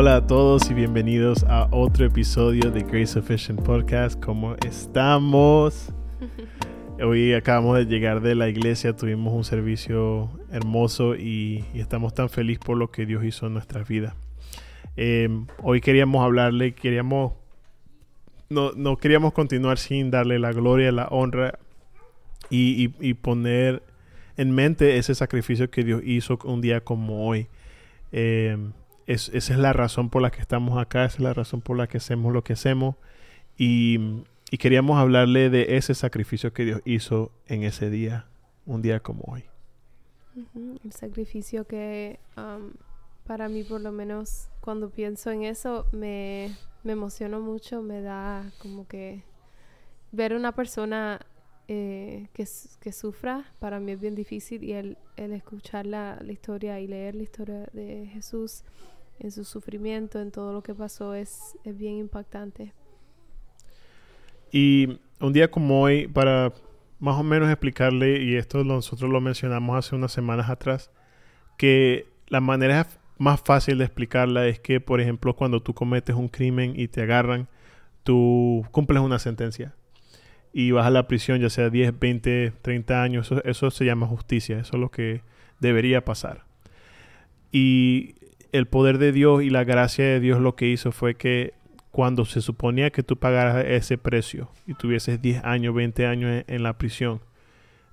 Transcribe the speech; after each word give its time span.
Hola 0.00 0.16
a 0.16 0.26
todos 0.26 0.70
y 0.70 0.72
bienvenidos 0.72 1.44
a 1.44 1.68
otro 1.72 2.06
episodio 2.06 2.70
de 2.70 2.84
Grace 2.84 3.08
Sufficient 3.08 3.60
Podcast. 3.60 4.18
¿Cómo 4.18 4.56
estamos? 4.66 5.92
Hoy 7.04 7.34
acabamos 7.34 7.76
de 7.76 7.84
llegar 7.84 8.22
de 8.22 8.34
la 8.34 8.48
iglesia, 8.48 8.96
tuvimos 8.96 9.34
un 9.34 9.44
servicio 9.44 10.30
hermoso 10.50 11.16
y, 11.16 11.66
estamos 11.74 12.14
tan 12.14 12.30
felices 12.30 12.64
por 12.64 12.78
lo 12.78 12.90
que 12.90 13.04
Dios 13.04 13.22
hizo 13.26 13.46
en 13.48 13.52
nuestras 13.52 13.86
vidas. 13.86 14.14
Em, 14.96 15.46
hoy 15.62 15.82
queríamos 15.82 16.24
hablarle, 16.24 16.72
queríamos, 16.72 17.34
no, 18.48 18.72
no, 18.72 18.96
queríamos 18.96 19.34
continuar 19.34 19.76
sin 19.76 20.10
darle 20.10 20.38
la 20.38 20.52
gloria, 20.52 20.92
la 20.92 21.08
honra 21.08 21.58
y, 22.48 22.90
y, 22.98 23.12
poner 23.12 23.82
en 24.38 24.52
mente 24.52 24.96
ese 24.96 25.14
sacrificio 25.14 25.70
que 25.70 25.84
Dios 25.84 26.00
hizo 26.06 26.38
un 26.44 26.62
día 26.62 26.80
como 26.80 27.28
hoy. 27.28 27.48
Em, 29.10 29.14
esa 29.16 29.34
es 29.34 29.58
la 29.58 29.72
razón 29.72 30.08
por 30.08 30.22
la 30.22 30.30
que 30.30 30.40
estamos 30.40 30.80
acá, 30.80 31.04
esa 31.04 31.16
es 31.16 31.20
la 31.20 31.34
razón 31.34 31.60
por 31.60 31.76
la 31.76 31.88
que 31.88 31.96
hacemos 31.98 32.32
lo 32.32 32.44
que 32.44 32.52
hacemos. 32.52 32.94
Y, 33.58 34.22
queríamos 34.58 34.98
hablarle 34.98 35.50
de 35.50 35.76
ese 35.76 35.94
sacrificio 35.94 36.52
que 36.52 36.64
Dios 36.64 36.80
hizo 36.84 37.32
en 37.46 37.64
ese 37.64 37.90
día, 37.90 38.26
un 38.66 38.82
día 38.82 39.00
como 39.00 39.24
hoy. 39.26 39.44
El 40.84 40.92
sacrificio 40.92 41.66
que 41.66 42.20
para 43.26 43.48
mí 43.48 43.64
por 43.64 43.80
lo 43.80 43.90
menos 43.90 44.48
cuando 44.60 44.90
pienso 44.90 45.30
en 45.30 45.42
eso 45.42 45.86
me, 45.92 46.54
me 46.84 46.92
emociono 46.92 47.40
mucho, 47.40 47.82
me 47.82 48.02
da 48.02 48.50
como 48.60 48.86
que 48.86 49.24
ver 50.12 50.34
una 50.34 50.52
persona 50.52 51.20
eh, 51.68 52.28
que, 52.32 52.46
que, 52.80 52.92
sufra 52.92 53.52
para 53.60 53.78
mí 53.78 53.92
es 53.92 54.00
bien 54.00 54.14
difícil 54.14 54.64
y 54.64 54.72
el, 54.72 54.98
el 55.16 55.32
escuchar 55.32 55.86
la, 55.86 56.18
la, 56.20 56.32
historia 56.32 56.80
y 56.80 56.88
leer 56.88 57.14
la 57.14 57.22
historia 57.22 57.68
de 57.72 58.08
Jesús 58.12 58.64
en 59.20 59.30
su 59.30 59.44
sufrimiento, 59.44 60.20
en 60.20 60.30
todo 60.30 60.52
lo 60.52 60.62
que 60.62 60.74
pasó 60.74 61.14
es, 61.14 61.56
es 61.64 61.76
bien 61.76 61.96
impactante. 61.96 62.72
Y 64.50 64.98
un 65.20 65.32
día 65.32 65.50
como 65.50 65.82
hoy, 65.82 66.08
para 66.08 66.52
más 66.98 67.18
o 67.18 67.22
menos 67.22 67.48
explicarle, 67.48 68.22
y 68.22 68.36
esto 68.36 68.64
nosotros 68.64 69.10
lo 69.10 69.20
mencionamos 69.20 69.76
hace 69.76 69.94
unas 69.94 70.12
semanas 70.12 70.50
atrás, 70.50 70.90
que 71.56 72.06
la 72.28 72.40
manera 72.40 72.86
más 73.18 73.40
fácil 73.40 73.78
de 73.78 73.84
explicarla 73.84 74.46
es 74.46 74.58
que, 74.58 74.80
por 74.80 75.00
ejemplo, 75.00 75.36
cuando 75.36 75.62
tú 75.62 75.74
cometes 75.74 76.16
un 76.16 76.28
crimen 76.28 76.72
y 76.74 76.88
te 76.88 77.02
agarran, 77.02 77.48
tú 78.02 78.64
cumples 78.70 79.02
una 79.02 79.18
sentencia 79.18 79.74
y 80.52 80.72
vas 80.72 80.86
a 80.86 80.90
la 80.90 81.06
prisión, 81.06 81.40
ya 81.40 81.50
sea 81.50 81.70
10, 81.70 81.98
20, 81.98 82.52
30 82.62 83.02
años, 83.02 83.26
eso, 83.26 83.44
eso 83.44 83.70
se 83.70 83.84
llama 83.84 84.06
justicia, 84.06 84.58
eso 84.58 84.76
es 84.76 84.80
lo 84.80 84.90
que 84.90 85.22
debería 85.60 86.04
pasar. 86.04 86.44
Y 87.52 88.14
el 88.52 88.66
poder 88.66 88.98
de 88.98 89.12
Dios 89.12 89.42
y 89.42 89.50
la 89.50 89.64
gracia 89.64 90.04
de 90.04 90.20
Dios 90.20 90.40
lo 90.40 90.56
que 90.56 90.66
hizo 90.66 90.92
fue 90.92 91.14
que 91.14 91.54
cuando 91.90 92.24
se 92.24 92.40
suponía 92.40 92.90
que 92.90 93.02
tú 93.02 93.16
pagaras 93.16 93.64
ese 93.66 93.98
precio 93.98 94.48
y 94.66 94.74
tuvieses 94.74 95.20
10 95.20 95.44
años, 95.44 95.74
20 95.74 96.06
años 96.06 96.44
en, 96.46 96.62
la 96.62 96.78
prisión, 96.78 97.20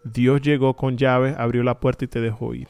Dios 0.03 0.41
llegó 0.41 0.75
con 0.75 0.97
llaves, 0.97 1.35
abrió 1.37 1.63
la 1.63 1.79
puerta 1.79 2.05
y 2.05 2.07
te 2.07 2.21
dejó 2.21 2.53
ir. 2.53 2.67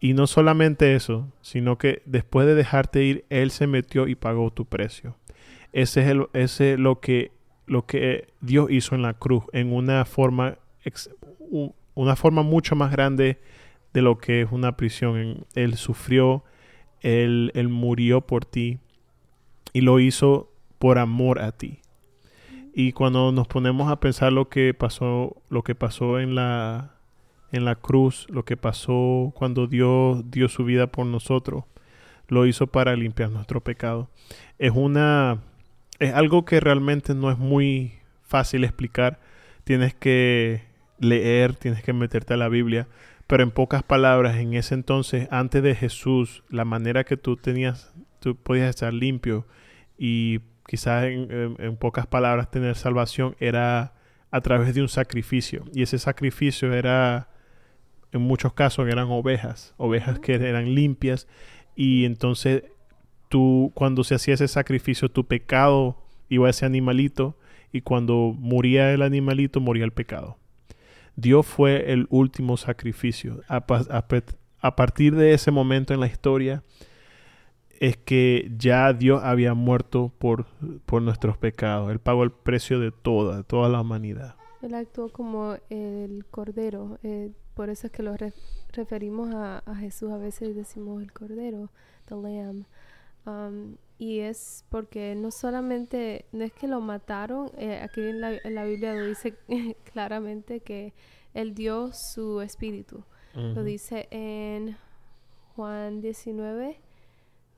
Y 0.00 0.12
no 0.12 0.26
solamente 0.26 0.94
eso, 0.94 1.32
sino 1.40 1.78
que 1.78 2.02
después 2.04 2.46
de 2.46 2.54
dejarte 2.54 3.02
ir, 3.04 3.24
Él 3.30 3.50
se 3.50 3.66
metió 3.66 4.06
y 4.06 4.14
pagó 4.14 4.52
tu 4.52 4.64
precio. 4.64 5.16
Ese 5.72 6.02
es 6.02 6.08
el, 6.08 6.26
ese 6.34 6.78
lo 6.78 7.00
que 7.00 7.32
lo 7.66 7.86
que 7.86 8.28
Dios 8.40 8.70
hizo 8.70 8.94
en 8.94 9.02
la 9.02 9.14
cruz, 9.14 9.44
en 9.52 9.72
una 9.72 10.04
forma, 10.04 10.58
una 11.94 12.16
forma 12.16 12.42
mucho 12.42 12.76
más 12.76 12.90
grande 12.90 13.40
de 13.92 14.02
lo 14.02 14.18
que 14.18 14.42
es 14.42 14.52
una 14.52 14.76
prisión. 14.76 15.46
Él 15.54 15.76
sufrió, 15.76 16.44
él, 17.04 17.52
él 17.54 17.68
murió 17.68 18.22
por 18.22 18.44
ti, 18.44 18.78
y 19.72 19.82
lo 19.82 20.00
hizo 20.00 20.50
por 20.78 20.98
amor 20.98 21.40
a 21.40 21.52
ti. 21.52 21.80
Y 22.74 22.92
cuando 22.92 23.30
nos 23.30 23.46
ponemos 23.46 23.90
a 23.90 24.00
pensar 24.00 24.32
lo 24.32 24.48
que 24.48 24.74
pasó, 24.74 25.36
lo 25.48 25.62
que 25.62 25.74
pasó 25.74 26.18
en 26.18 26.34
la 26.34 26.90
en 27.52 27.64
la 27.64 27.76
cruz, 27.76 28.26
lo 28.30 28.44
que 28.44 28.56
pasó 28.56 29.32
cuando 29.36 29.68
Dios 29.68 30.28
dio 30.28 30.48
su 30.48 30.64
vida 30.64 30.88
por 30.88 31.06
nosotros, 31.06 31.64
lo 32.26 32.46
hizo 32.46 32.66
para 32.66 32.96
limpiar 32.96 33.30
nuestro 33.30 33.60
pecado. 33.62 34.10
Es 34.58 34.72
una 34.74 35.38
es 36.00 36.12
algo 36.14 36.44
que 36.44 36.58
realmente 36.58 37.14
no 37.14 37.30
es 37.30 37.38
muy 37.38 37.92
fácil 38.22 38.64
explicar. 38.64 39.20
Tienes 39.62 39.94
que 39.94 40.62
leer, 40.98 41.54
tienes 41.54 41.82
que 41.82 41.92
meterte 41.92 42.34
a 42.34 42.36
la 42.36 42.48
Biblia, 42.48 42.88
pero 43.34 43.42
en 43.42 43.50
pocas 43.50 43.82
palabras, 43.82 44.36
en 44.36 44.54
ese 44.54 44.76
entonces, 44.76 45.26
antes 45.32 45.60
de 45.60 45.74
Jesús, 45.74 46.44
la 46.50 46.64
manera 46.64 47.02
que 47.02 47.16
tú 47.16 47.36
tenías, 47.36 47.92
tú 48.20 48.36
podías 48.36 48.70
estar 48.70 48.94
limpio 48.94 49.44
y 49.98 50.38
quizás 50.68 51.06
en, 51.06 51.76
pocas 51.80 52.06
palabras 52.06 52.52
tener 52.52 52.76
salvación 52.76 53.34
era 53.40 53.94
a 54.30 54.40
través 54.40 54.72
de 54.72 54.82
un 54.82 54.88
sacrificio. 54.88 55.64
Y 55.74 55.82
ese 55.82 55.98
sacrificio 55.98 56.72
era, 56.72 57.28
en 58.12 58.20
muchos 58.20 58.52
casos, 58.52 58.86
eran 58.86 59.08
ovejas, 59.10 59.74
ovejas 59.78 60.20
que 60.20 60.34
eran 60.34 60.72
limpias. 60.72 61.26
Y 61.74 62.04
entonces 62.04 62.62
tú, 63.28 63.72
cuando 63.74 64.04
se 64.04 64.14
hacía 64.14 64.34
ese 64.34 64.46
sacrificio, 64.46 65.08
tu 65.08 65.26
pecado 65.26 66.00
iba 66.28 66.46
a 66.46 66.50
ese 66.50 66.66
animalito 66.66 67.36
y 67.72 67.80
cuando 67.80 68.32
moría 68.38 68.92
el 68.92 69.02
animalito, 69.02 69.58
moría 69.58 69.84
el 69.84 69.92
pecado. 69.92 70.38
Dios 71.16 71.46
fue 71.46 71.92
el 71.92 72.06
último 72.10 72.56
sacrificio. 72.56 73.40
A, 73.48 73.64
a 74.60 74.76
partir 74.76 75.14
de 75.14 75.34
ese 75.34 75.50
momento 75.50 75.94
en 75.94 76.00
la 76.00 76.06
historia, 76.06 76.62
es 77.80 77.96
que 77.96 78.50
ya 78.56 78.92
Dios 78.92 79.22
había 79.22 79.54
muerto 79.54 80.12
por, 80.18 80.46
por 80.86 81.02
nuestros 81.02 81.36
pecados. 81.36 81.90
Él 81.90 81.98
pagó 81.98 82.24
el 82.24 82.30
precio 82.30 82.80
de 82.80 82.92
toda, 82.92 83.38
de 83.38 83.44
toda 83.44 83.68
la 83.68 83.80
humanidad. 83.80 84.36
Él 84.62 84.74
actuó 84.74 85.10
como 85.10 85.56
el 85.68 86.24
cordero. 86.30 86.98
Eh, 87.02 87.32
por 87.54 87.68
eso 87.68 87.86
es 87.86 87.92
que 87.92 88.02
lo 88.02 88.16
referimos 88.72 89.34
a, 89.34 89.62
Jesús. 89.76 90.10
A 90.10 90.16
veces 90.16 90.56
decimos 90.56 91.02
el 91.02 91.12
cordero, 91.12 91.70
the 92.06 92.14
lamb. 92.14 92.64
Um, 93.26 93.76
y 93.98 94.20
es 94.20 94.64
porque 94.70 95.14
no 95.14 95.30
solamente, 95.30 96.26
no 96.32 96.44
es 96.44 96.52
que 96.52 96.66
lo 96.66 96.80
mataron, 96.80 97.50
eh, 97.56 97.80
aquí 97.80 98.00
en 98.00 98.20
la, 98.20 98.34
en 98.36 98.54
la, 98.54 98.64
Biblia 98.64 98.94
lo 98.94 99.06
dice 99.06 99.34
claramente 99.92 100.60
que 100.60 100.92
Él 101.32 101.54
dio 101.54 101.92
su 101.92 102.40
espíritu. 102.40 103.04
Lo 103.34 103.64
dice 103.64 104.06
en 104.12 104.76
Juan 105.56 106.00
19, 106.00 106.78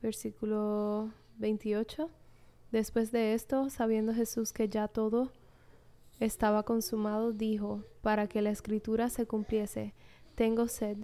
versículo 0.01 1.11
28. 1.37 2.09
Después 2.71 3.11
de 3.11 3.35
esto, 3.35 3.69
sabiendo 3.69 4.11
Jesús 4.11 4.53
que 4.53 4.69
ya 4.69 4.87
todo 4.87 5.31
estaba 6.19 6.63
consumado, 6.63 7.31
dijo, 7.31 7.83
para 8.01 8.25
que 8.25 8.41
la 8.41 8.49
escritura 8.49 9.09
se 9.09 9.27
cumpliese, 9.27 9.93
tengo 10.33 10.67
sed. 10.67 10.97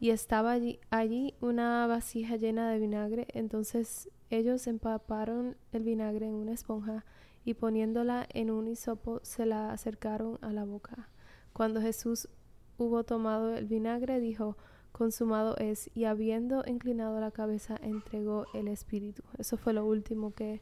Y 0.00 0.10
estaba 0.10 0.52
allí, 0.52 0.80
allí 0.88 1.34
una 1.42 1.86
vasija 1.86 2.36
llena 2.36 2.70
de 2.70 2.78
vinagre. 2.78 3.26
Entonces 3.34 4.08
ellos 4.30 4.66
empaparon 4.66 5.56
el 5.72 5.82
vinagre 5.82 6.26
en 6.26 6.34
una 6.34 6.52
esponja 6.52 7.04
y 7.44 7.54
poniéndola 7.54 8.26
en 8.34 8.50
un 8.50 8.66
hisopo 8.66 9.20
se 9.22 9.46
la 9.46 9.70
acercaron 9.72 10.38
a 10.42 10.52
la 10.52 10.64
boca. 10.64 11.08
Cuando 11.52 11.80
Jesús 11.80 12.28
hubo 12.76 13.04
tomado 13.04 13.54
el 13.54 13.66
vinagre, 13.66 14.20
dijo, 14.20 14.56
consumado 14.92 15.56
es, 15.58 15.90
y 15.94 16.04
habiendo 16.04 16.64
inclinado 16.66 17.20
la 17.20 17.30
cabeza, 17.30 17.76
entregó 17.82 18.46
el 18.54 18.68
espíritu. 18.68 19.22
Eso 19.38 19.56
fue 19.56 19.72
lo 19.72 19.86
último 19.86 20.34
que, 20.34 20.60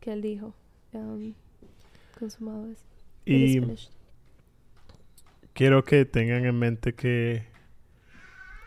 que 0.00 0.12
él 0.12 0.22
dijo. 0.22 0.54
Um, 0.92 1.34
consumado 2.18 2.66
es. 2.70 2.84
Y 3.24 3.60
quiero 5.52 5.84
que 5.84 6.04
tengan 6.06 6.44
en 6.44 6.58
mente 6.58 6.94
que 6.94 7.44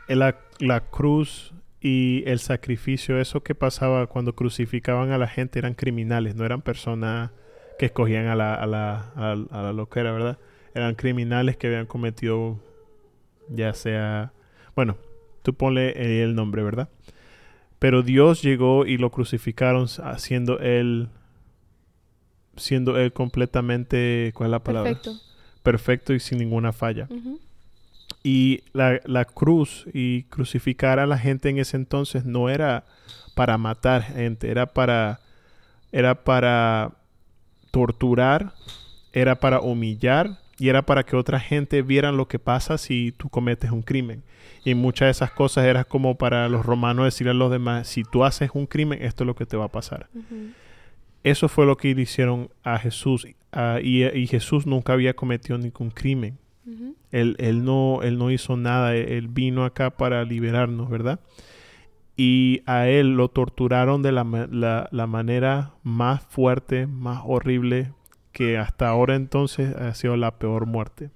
la, 0.07 0.39
la 0.59 0.89
cruz 0.89 1.53
y 1.83 2.23
el 2.25 2.39
sacrificio, 2.39 3.19
eso 3.19 3.43
que 3.43 3.53
pasaba 3.53 4.07
cuando 4.07 4.33
crucificaban 4.33 5.11
a 5.11 5.17
la 5.17 5.27
gente, 5.27 5.59
eran 5.59 5.73
criminales, 5.73 6.33
no 6.33 6.45
eran 6.45 6.61
personas 6.61 7.31
que 7.77 7.87
escogían 7.87 8.27
a 8.27 8.35
la, 8.35 8.55
a 8.55 8.65
la, 8.65 9.11
a 9.15 9.35
la, 9.35 9.45
a 9.51 9.61
la 9.63 9.73
loquera, 9.73 10.13
¿verdad? 10.13 10.39
Eran 10.73 10.95
criminales 10.95 11.57
que 11.57 11.67
habían 11.67 11.85
cometido 11.85 12.59
ya 13.49 13.73
sea 13.73 14.31
bueno, 14.75 14.97
tú 15.43 15.53
ponle 15.53 16.23
el 16.23 16.35
nombre, 16.35 16.63
¿verdad? 16.63 16.89
Pero 17.79 18.01
Dios 18.01 18.41
llegó 18.41 18.85
y 18.85 18.97
lo 18.97 19.11
crucificaron 19.11 19.87
siendo 20.17 20.59
él 20.59 21.09
siendo 22.55 22.97
él 22.97 23.11
completamente 23.11 24.31
¿cuál 24.35 24.47
es 24.47 24.51
la 24.51 24.63
palabra? 24.63 24.93
Perfecto. 24.93 25.19
Perfecto 25.63 26.13
y 26.13 26.19
sin 26.19 26.37
ninguna 26.37 26.71
falla. 26.71 27.09
Y 28.23 28.63
la, 28.71 29.01
la, 29.03 29.25
cruz 29.25 29.85
y 29.93 30.23
crucificar 30.23 30.97
a 30.97 31.05
la 31.05 31.17
gente 31.17 31.49
en 31.49 31.57
ese 31.57 31.75
entonces 31.75 32.23
no 32.23 32.49
era 32.49 32.85
para 33.35 33.57
matar 33.57 34.01
gente, 34.03 34.49
era 34.49 34.65
para 34.67 35.19
era 35.91 36.23
para 36.23 36.91
torturar, 37.71 38.53
era 39.13 39.35
para 39.35 39.61
humillar 39.61 40.39
y 40.57 40.69
era 40.69 40.81
para 40.81 41.03
que 41.03 41.15
otra 41.15 41.39
gente 41.39 41.81
vieran 41.81 42.17
lo 42.17 42.27
que 42.27 42.39
pasa 42.39 42.77
si 42.77 43.11
tú 43.11 43.29
cometes 43.29 43.71
un 43.71 43.83
crimen. 43.83 44.23
Y 44.65 44.75
muchas 44.75 45.07
de 45.07 45.11
esas 45.11 45.31
cosas 45.31 45.65
eran 45.65 45.85
como 45.87 46.17
para 46.17 46.49
los 46.49 46.65
romanos 46.65 47.05
decirle 47.05 47.31
a 47.31 47.35
los 47.35 47.51
demás, 47.51 47.87
si 47.87 48.03
tú 48.03 48.23
haces 48.23 48.49
un 48.53 48.65
crimen, 48.65 49.01
esto 49.01 49.23
es 49.23 49.27
lo 49.27 49.35
que 49.35 49.45
te 49.45 49.57
va 49.57 49.65
a 49.65 49.71
pasar. 49.71 50.09
Eso 51.23 51.47
fue 51.47 51.65
lo 51.65 51.77
que 51.77 51.93
le 51.93 52.01
hicieron 52.01 52.49
a 52.63 52.79
Jesús. 52.79 53.27
y, 53.83 54.27
Jesús 54.27 54.65
nunca 54.65 54.93
había 54.93 55.15
cometido 55.15 55.57
ningún 55.57 55.91
crimen. 55.91 56.37
Él, 57.13 57.63
no, 57.63 58.01
él 58.03 58.17
no 58.17 58.31
hizo 58.31 58.57
nada. 58.57 58.95
Él, 58.95 59.27
vino 59.29 59.63
acá 59.65 59.91
para 59.91 60.23
liberarnos, 60.25 60.89
¿verdad? 60.89 61.19
Y 62.17 62.61
a 62.65 62.87
él 62.87 63.15
lo 63.15 63.29
torturaron 63.29 64.01
de 64.01 64.11
la, 64.11 64.89
la 64.91 65.07
manera 65.07 65.73
más 65.83 66.23
fuerte, 66.25 66.87
más 66.87 67.21
horrible, 67.25 67.93
que 68.33 68.57
hasta 68.57 68.89
ahora 68.89 69.15
entonces 69.15 69.75
ha 69.75 69.93
sido 69.93 70.17
la 70.17 70.37
peor 70.37 70.65
muerte. 70.65 71.11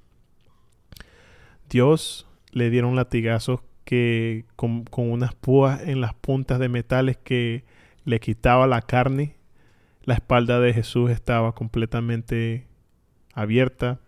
Dios 1.69 2.27
le 2.51 2.69
dieron 2.69 2.95
latigazos 2.95 3.61
que 3.87 4.43
con, 4.57 4.85
unas 4.95 5.33
púas 5.33 5.81
en 5.87 6.01
las 6.01 6.13
puntas 6.13 6.59
de 6.59 6.67
metales 6.67 7.15
que 7.15 7.63
le 8.03 8.19
quitaba 8.19 8.67
la 8.67 8.81
carne. 8.81 9.35
La 10.03 10.13
espalda 10.13 10.59
de 10.59 10.73
Jesús 10.73 11.09
estaba 11.09 11.53
completamente 11.53 12.67
abierta. 13.33 14.01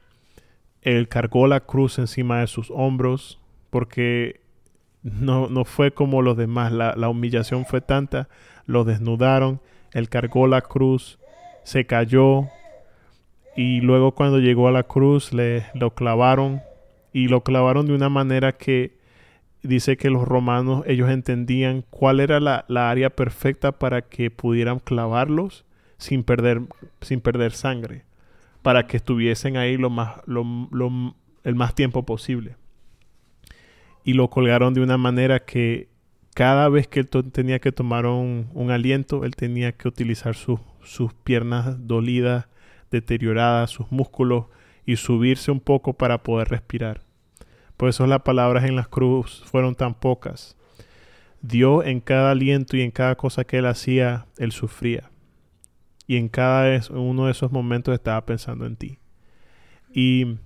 Él 0.98 1.08
cargó 1.08 1.48
la 1.48 1.62
cruz 1.62 2.00
encima 2.00 2.40
de 2.40 2.48
sus 2.48 2.72
hombros 2.72 3.40
porque 3.70 4.42
no, 5.04 5.48
no 5.48 5.66
fue 5.66 5.92
como 5.92 6.22
los 6.22 6.38
demás. 6.38 6.72
La, 6.72 6.96
la 6.96 7.10
humillación 7.10 7.66
fue 7.66 7.82
tanta. 7.82 8.30
Lo 8.66 8.84
desnudaron. 8.84 9.62
Él 9.94 10.10
cargó 10.10 10.48
la 10.48 10.62
cruz. 10.62 11.20
Se 11.64 11.86
cayó 11.86 12.48
y 13.56 13.82
luego 13.82 14.14
cuando 14.14 14.40
llegó 14.40 14.68
a 14.68 14.72
la 14.72 14.84
cruz 14.84 15.34
le 15.34 15.66
lo 15.74 15.94
clavaron 15.94 16.62
y 17.12 17.28
lo 17.28 17.44
clavaron 17.44 17.88
de 17.88 17.94
una 17.94 18.08
manera 18.08 18.54
que 18.54 18.98
dice 19.64 19.98
que 19.98 20.10
los 20.10 20.26
romanos 20.26 20.84
ellos 20.88 21.10
entendían 21.10 21.84
cuál 21.90 22.22
era 22.22 22.40
la, 22.40 22.64
área 22.90 23.10
perfecta 23.10 23.74
para 23.74 24.04
que 24.04 24.32
pudieran 24.32 24.80
clavarlos 24.80 25.66
sin 25.98 26.24
perder 26.24 26.62
sin 27.02 27.20
perder 27.20 27.52
sangre 27.52 28.06
para 28.62 28.88
que 28.88 28.98
estuviesen 28.98 29.58
ahí 29.58 29.78
lo 29.78 29.90
más 29.90 30.22
lo, 30.26 30.44
el 31.44 31.56
más 31.56 31.76
tiempo 31.76 32.06
posible 32.06 32.56
y 34.04 34.14
lo 34.14 34.30
colgaron 34.30 34.74
de 34.74 34.82
una 34.82 34.98
manera 34.98 35.46
que 35.46 35.90
cada 36.34 36.70
vez 36.70 36.88
que 36.88 37.02
él 37.02 37.10
tenía 37.32 37.60
que 37.60 37.72
tomar 37.72 38.06
un, 38.06 38.70
aliento 38.72 39.26
él 39.26 39.36
tenía 39.36 39.72
que 39.72 39.88
utilizar 39.88 40.36
sus 40.36 41.14
piernas 41.24 41.88
dolidas 41.88 42.48
deterioradas, 42.92 43.70
sus 43.70 43.92
músculos 43.92 44.46
y 44.86 44.96
subirse 44.96 45.52
un 45.52 45.60
poco 45.60 45.94
para 45.94 46.24
poder 46.24 46.50
respirar. 46.50 47.02
Por 47.78 47.90
eso 47.90 48.08
las 48.08 48.22
palabras 48.22 48.66
en 48.66 48.76
la 48.76 48.86
cruz 48.86 49.44
fueron 49.46 49.76
tan 49.76 49.94
pocas. 49.94 50.58
Dios 51.42 51.86
en 51.86 52.02
cada 52.02 52.32
aliento 52.32 52.76
y 52.76 52.82
en 52.82 52.92
cada 52.92 53.16
cosa 53.16 53.44
que 53.44 53.60
él 53.60 53.68
hacía, 53.68 54.26
él 54.38 54.52
sufría. 54.52 55.10
Y 56.10 56.18
en 56.18 56.28
cada 56.28 56.82
uno 56.90 57.28
de 57.28 57.34
esos 57.34 57.52
momentos 57.52 57.94
estaba 57.94 58.26
pensando 58.26 58.66
en 58.66 58.76
ti. 58.78 58.98
Y, 59.94 60.38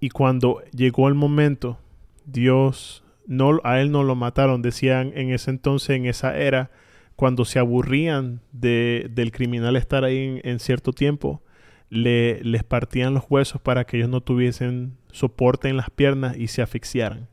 y 0.00 0.08
cuando 0.08 0.62
llegó 0.74 1.08
el 1.08 1.14
momento, 1.14 1.78
Dios, 2.24 3.04
no, 3.26 3.60
a 3.62 3.78
él 3.82 3.90
no 3.90 4.04
lo 4.04 4.14
mataron. 4.14 4.62
Decían 4.62 5.12
en 5.14 5.34
ese 5.34 5.50
entonces, 5.50 5.90
en 5.90 6.06
esa 6.06 6.34
era, 6.38 6.70
cuando 7.14 7.44
se 7.44 7.58
aburrían 7.58 8.40
de, 8.52 9.10
del 9.10 9.32
criminal 9.32 9.76
estar 9.76 10.02
ahí 10.02 10.40
en, 10.42 10.60
cierto 10.60 10.94
tiempo, 10.94 11.42
le, 11.90 12.42
les 12.42 12.64
partían 12.64 13.12
los 13.12 13.24
huesos 13.28 13.60
para 13.60 13.84
que 13.84 13.98
ellos 13.98 14.08
no 14.08 14.22
tuviesen 14.22 14.96
soporte 15.10 15.68
en 15.68 15.76
las 15.76 15.90
piernas 15.90 16.38
y 16.38 16.46
se 16.46 16.62
asfixiaran. 16.62 17.28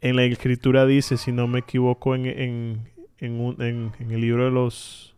En 0.00 0.16
la 0.16 0.24
escritura 0.24 0.86
dice, 0.86 1.18
si 1.18 1.30
no 1.30 1.46
me 1.46 1.58
equivoco, 1.58 2.14
en, 2.14 2.24
en, 2.24 2.88
en, 3.18 3.92
en 3.98 4.10
el 4.10 4.20
libro 4.22 4.46
de 4.46 4.50
los 4.50 5.11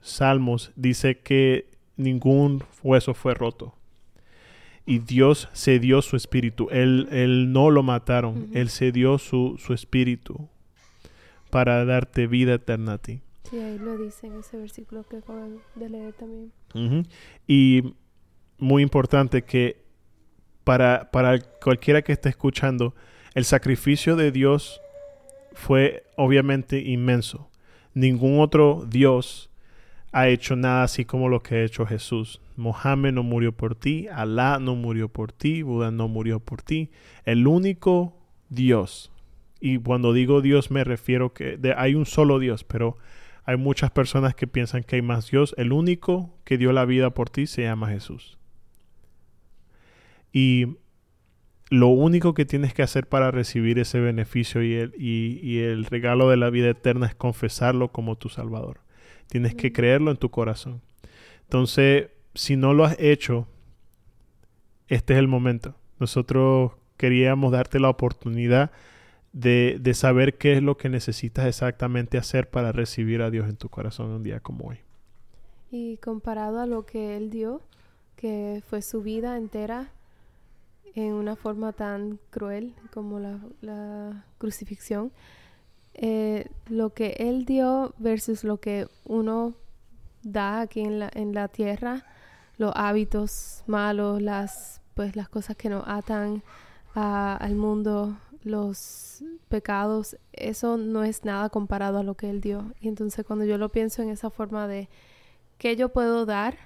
Salmos, 0.00 0.72
dice 0.76 1.18
que 1.18 1.70
ningún 1.96 2.64
hueso 2.82 3.14
fue 3.14 3.34
roto. 3.34 3.74
Y 4.86 4.98
Dios 4.98 5.48
cedió 5.54 6.02
su 6.02 6.16
espíritu. 6.16 6.68
Él, 6.70 7.08
él 7.12 7.52
no 7.52 7.70
lo 7.70 7.82
mataron. 7.82 8.48
Él 8.54 8.70
cedió 8.70 9.18
su, 9.18 9.56
su 9.58 9.72
espíritu 9.72 10.48
para 11.50 11.84
darte 11.84 12.26
vida 12.26 12.54
eterna 12.54 12.94
a 12.94 12.98
ti. 12.98 13.20
Sí, 13.48 13.58
ahí 13.58 13.78
lo 13.78 13.98
dice 13.98 14.28
en 14.28 14.38
ese 14.38 14.56
versículo 14.56 15.04
que 15.08 15.18
acabo 15.18 15.48
de 15.74 15.88
leer 15.88 16.14
también. 16.14 16.52
Y 17.46 17.94
muy 18.58 18.82
importante 18.82 19.42
que 19.42 19.82
para, 20.64 21.10
para 21.10 21.40
cualquiera 21.40 22.02
que 22.02 22.12
esté 22.12 22.28
escuchando, 22.28 22.94
el 23.34 23.44
sacrificio 23.44 24.16
de 24.16 24.30
Dios 24.30 24.80
fue 25.52 26.04
obviamente 26.16 26.80
inmenso. 26.80 27.50
Ningún 27.92 28.40
otro 28.40 28.86
Dios 28.88 29.49
ha 30.12 30.28
hecho 30.28 30.56
nada 30.56 30.84
así 30.84 31.04
como 31.04 31.28
lo 31.28 31.42
que 31.42 31.56
ha 31.56 31.64
hecho 31.64 31.86
Jesús. 31.86 32.40
Mohammed 32.56 33.12
no 33.12 33.22
murió 33.22 33.52
por 33.52 33.74
ti, 33.74 34.08
Alá 34.08 34.58
no 34.58 34.74
murió 34.74 35.08
por 35.08 35.32
ti, 35.32 35.62
Buda 35.62 35.90
no 35.90 36.08
murió 36.08 36.40
por 36.40 36.62
ti. 36.62 36.90
El 37.24 37.46
único 37.46 38.16
Dios 38.48 39.10
y 39.60 39.78
cuando 39.78 40.12
digo 40.14 40.40
Dios 40.40 40.70
me 40.70 40.82
refiero 40.82 41.34
que 41.34 41.58
hay 41.76 41.94
un 41.94 42.06
solo 42.06 42.38
Dios, 42.38 42.64
pero 42.64 42.96
hay 43.44 43.58
muchas 43.58 43.90
personas 43.90 44.34
que 44.34 44.46
piensan 44.46 44.82
que 44.82 44.96
hay 44.96 45.02
más 45.02 45.30
Dios. 45.30 45.54
El 45.58 45.72
único 45.72 46.34
que 46.44 46.56
dio 46.56 46.72
la 46.72 46.86
vida 46.86 47.10
por 47.10 47.28
ti 47.28 47.46
se 47.46 47.62
llama 47.62 47.88
Jesús. 47.88 48.38
Y 50.32 50.76
lo 51.68 51.88
único 51.88 52.34
que 52.34 52.46
tienes 52.46 52.72
que 52.72 52.82
hacer 52.82 53.06
para 53.06 53.30
recibir 53.30 53.78
ese 53.78 54.00
beneficio 54.00 54.62
y 54.62 54.74
el, 54.74 54.94
y, 54.96 55.58
el 55.58 55.84
regalo 55.84 56.30
de 56.30 56.36
la 56.36 56.50
vida 56.50 56.70
eterna 56.70 57.06
es 57.06 57.14
confesarlo 57.14 57.92
como 57.92 58.16
tu 58.16 58.28
Salvador. 58.28 58.80
Tienes 59.28 59.54
que 59.54 59.72
creerlo 59.72 60.10
en 60.10 60.16
tu 60.16 60.30
corazón. 60.30 60.80
Entonces, 61.42 62.10
si 62.34 62.56
no 62.56 62.74
lo 62.74 62.84
has 62.84 62.96
hecho, 62.98 63.46
este 64.88 65.14
es 65.14 65.18
el 65.18 65.28
momento. 65.28 65.74
Nosotros 65.98 66.72
queríamos 66.96 67.52
darte 67.52 67.80
la 67.80 67.88
oportunidad 67.88 68.70
de, 69.32 69.78
de, 69.80 69.94
saber 69.94 70.36
qué 70.36 70.54
es 70.54 70.62
lo 70.62 70.76
que 70.76 70.88
necesitas 70.88 71.46
exactamente 71.46 72.18
hacer 72.18 72.50
para 72.50 72.72
recibir 72.72 73.22
a 73.22 73.30
Dios 73.30 73.48
en 73.48 73.56
tu 73.56 73.68
corazón 73.68 74.10
un 74.10 74.22
día 74.22 74.40
como 74.40 74.68
hoy. 74.68 74.78
Y 75.70 75.98
comparado 75.98 76.60
a 76.60 76.66
lo 76.66 76.84
que 76.84 77.16
Él 77.16 77.30
dio, 77.30 77.62
que 78.16 78.62
fue 78.68 78.82
su 78.82 79.02
vida 79.02 79.36
entera 79.36 79.92
en 80.94 81.12
una 81.12 81.36
forma 81.36 81.72
tan 81.72 82.18
cruel 82.30 82.74
como 82.92 83.20
la, 83.20 83.38
la 83.60 84.24
crucifixión, 84.38 85.12
eh, 85.94 86.48
lo 86.68 86.90
que 86.90 87.16
Él 87.18 87.44
dio 87.44 87.94
versus 87.98 88.44
lo 88.44 88.58
que 88.58 88.88
uno 89.04 89.54
da 90.22 90.60
aquí 90.60 90.80
en 90.80 90.98
la, 90.98 91.10
en 91.14 91.34
la 91.34 91.48
tierra, 91.48 92.04
los 92.58 92.72
hábitos 92.74 93.62
malos, 93.66 94.20
las, 94.20 94.80
pues, 94.94 95.16
las 95.16 95.28
cosas 95.28 95.56
que 95.56 95.68
nos 95.68 95.84
atan 95.86 96.42
al 96.94 97.54
mundo 97.54 98.16
los 98.42 99.22
pecados, 99.48 100.16
eso 100.32 100.76
no 100.76 101.04
es 101.04 101.24
nada 101.24 101.50
comparado 101.50 101.98
a 101.98 102.02
lo 102.02 102.14
que 102.14 102.30
Él 102.30 102.40
dio. 102.40 102.72
Y 102.80 102.88
entonces 102.88 103.24
cuando 103.24 103.44
yo 103.44 103.58
lo 103.58 103.70
pienso 103.70 104.02
en 104.02 104.10
esa 104.10 104.30
forma 104.30 104.66
de 104.66 104.88
qué 105.58 105.76
yo 105.76 105.90
puedo 105.90 106.26
dar, 106.26 106.56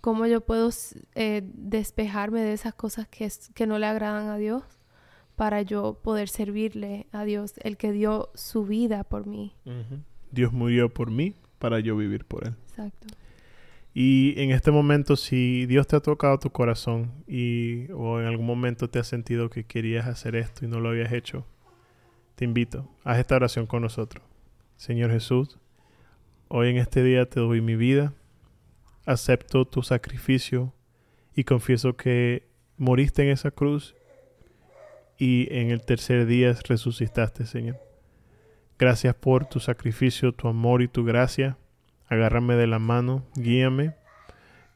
cómo 0.00 0.26
yo 0.26 0.40
puedo 0.40 0.70
eh, 1.14 1.42
despejarme 1.54 2.42
de 2.42 2.52
esas 2.52 2.74
cosas 2.74 3.08
que, 3.08 3.30
que 3.54 3.66
no 3.66 3.78
le 3.78 3.86
agradan 3.86 4.28
a 4.28 4.36
Dios, 4.36 4.62
para 5.40 5.62
yo 5.62 5.94
poder 5.94 6.28
servirle 6.28 7.06
a 7.12 7.24
Dios, 7.24 7.54
el 7.62 7.78
que 7.78 7.92
dio 7.92 8.28
su 8.34 8.66
vida 8.66 9.04
por 9.04 9.26
mí. 9.26 9.54
Dios 10.30 10.52
murió 10.52 10.92
por 10.92 11.10
mí 11.10 11.32
para 11.58 11.80
yo 11.80 11.96
vivir 11.96 12.26
por 12.26 12.46
Él. 12.46 12.56
Exacto. 12.68 13.06
Y 13.94 14.34
en 14.36 14.50
este 14.50 14.70
momento, 14.70 15.16
si 15.16 15.64
Dios 15.64 15.86
te 15.86 15.96
ha 15.96 16.00
tocado 16.00 16.38
tu 16.38 16.50
corazón 16.50 17.24
y 17.26 17.90
o 17.92 18.20
en 18.20 18.26
algún 18.26 18.44
momento 18.44 18.90
te 18.90 18.98
has 18.98 19.06
sentido 19.06 19.48
que 19.48 19.64
querías 19.64 20.06
hacer 20.08 20.36
esto 20.36 20.66
y 20.66 20.68
no 20.68 20.78
lo 20.78 20.90
habías 20.90 21.10
hecho, 21.10 21.46
te 22.34 22.44
invito, 22.44 22.86
haz 23.02 23.18
esta 23.18 23.36
oración 23.36 23.64
con 23.64 23.80
nosotros. 23.80 24.22
Señor 24.76 25.10
Jesús, 25.10 25.58
hoy 26.48 26.68
en 26.68 26.76
este 26.76 27.02
día 27.02 27.24
te 27.24 27.40
doy 27.40 27.62
mi 27.62 27.76
vida, 27.76 28.12
acepto 29.06 29.64
tu 29.64 29.82
sacrificio 29.82 30.74
y 31.34 31.44
confieso 31.44 31.96
que 31.96 32.46
moriste 32.76 33.22
en 33.22 33.30
esa 33.30 33.50
cruz 33.50 33.94
y 35.20 35.46
en 35.52 35.70
el 35.70 35.82
tercer 35.82 36.26
día 36.26 36.52
resucitaste, 36.68 37.46
Señor. 37.46 37.78
Gracias 38.76 39.14
por 39.14 39.46
tu 39.46 39.60
sacrificio, 39.60 40.32
tu 40.32 40.48
amor 40.48 40.82
y 40.82 40.88
tu 40.88 41.04
gracia 41.04 41.56
agárrame 42.10 42.56
de 42.56 42.66
la 42.66 42.78
mano, 42.78 43.24
guíame 43.36 43.94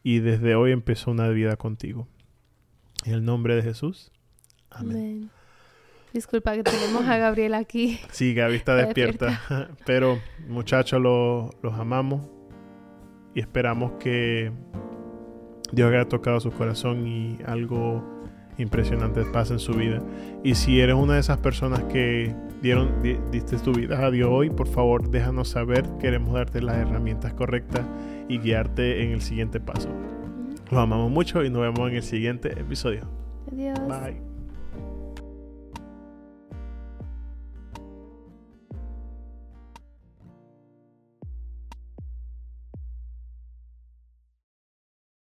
y 0.03 0.21
desde 0.21 0.55
hoy 0.55 0.71
empezó 0.73 1.11
una 1.11 1.29
vida 1.29 1.57
contigo. 1.57 2.07
En 3.05 3.13
el 3.15 3.25
nombre 3.25 3.57
de 3.57 3.63
Jesús. 3.63 4.13
Amén. 4.71 5.31
Disculpa 6.13 6.55
que 6.55 6.63
tenemos 6.63 7.05
a 7.07 7.19
Gabriel 7.19 7.55
aquí. 7.55 7.99
Sí, 8.13 8.35
Gaby 8.35 8.55
está 8.55 8.77
despierta. 8.77 9.43
Pero 9.85 10.21
muchachos, 10.47 11.03
los 11.03 11.75
amamos 11.75 12.31
y 13.35 13.41
esperamos 13.41 13.93
que 13.99 14.53
Dios 15.73 15.91
haya 15.93 16.09
tocado 16.09 16.39
su 16.39 16.53
corazón 16.53 17.07
y 17.07 17.39
algo 17.45 18.14
impresionante 18.59 19.25
pasa 19.25 19.55
en 19.55 19.61
su 19.61 19.75
vida. 19.75 20.01
Y 20.43 20.55
si 20.55 20.81
eres 20.81 20.95
una 20.95 21.15
de 21.15 21.21
esas 21.21 21.39
personas 21.39 21.83
que 21.85 22.35
dieron, 22.63 23.03
diste 23.31 23.57
tu 23.59 23.73
vida 23.73 24.05
a 24.05 24.11
Dios 24.11 24.29
hoy, 24.31 24.51
por 24.51 24.69
favor 24.69 25.11
déjanos 25.11 25.49
saber. 25.49 25.85
Queremos 26.01 26.35
darte 26.35 26.63
las 26.63 26.77
herramientas 26.77 27.33
correctas 27.35 27.83
y 28.29 28.39
guiarte 28.39 29.05
en 29.05 29.13
el 29.13 29.21
siguiente 29.21 29.61
paso. 29.61 29.89
Los 30.71 30.81
amamos 30.81 31.11
mucho 31.11 31.45
y 31.45 31.51
nos 31.51 31.63
vemos 31.63 31.91
en 31.91 31.97
el 31.97 32.03
siguiente 32.03 32.53
episodio. 32.59 33.03
Adiós. 33.53 33.79
Bye. 33.87 34.34